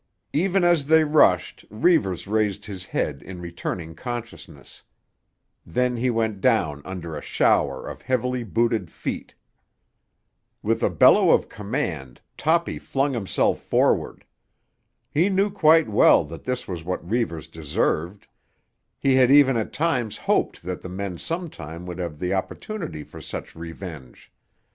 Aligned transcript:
Even 0.33 0.63
as 0.63 0.87
they 0.87 1.03
rushed 1.03 1.63
Reivers 1.69 2.25
raised 2.25 2.65
his 2.65 2.87
head 2.87 3.21
in 3.21 3.39
returning 3.39 3.93
consciousness; 3.93 4.81
then 5.63 5.95
he 5.97 6.09
went 6.09 6.41
down 6.41 6.81
under 6.85 7.15
a 7.15 7.21
shower 7.21 7.87
of 7.87 8.01
heavily 8.01 8.43
booted 8.43 8.89
feet. 8.89 9.35
With 10.63 10.81
a 10.81 10.89
bellow 10.89 11.29
of 11.29 11.49
command 11.49 12.19
Toppy 12.35 12.79
flung 12.79 13.13
himself 13.13 13.59
forward. 13.61 14.25
He 15.11 15.29
knew 15.29 15.51
quite 15.51 15.87
well 15.87 16.23
that 16.25 16.45
this 16.45 16.67
was 16.67 16.83
what 16.83 17.07
Reivers 17.07 17.47
deserved; 17.47 18.25
he 18.97 19.17
had 19.17 19.29
even 19.29 19.55
at 19.55 19.71
times 19.71 20.17
hoped 20.17 20.63
that 20.63 20.81
the 20.81 20.89
men 20.89 21.19
some 21.19 21.47
time 21.47 21.85
would 21.85 21.99
have 21.99 22.17
the 22.17 22.33
opportunity 22.33 23.03
for 23.03 23.21
such 23.21 23.55
revenge. 23.55 24.31